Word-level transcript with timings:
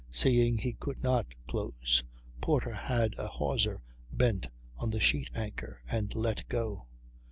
Seeing 0.09 0.57
he 0.57 0.73
could 0.73 1.03
not 1.03 1.27
close, 1.47 2.03
Porter 2.41 2.73
had 2.73 3.13
a 3.19 3.27
hawser 3.27 3.83
bent 4.11 4.47
on 4.75 4.89
the 4.89 4.99
sheet 4.99 5.29
anchor 5.35 5.83
and 5.87 6.15
let 6.15 6.43
go. 6.49 6.87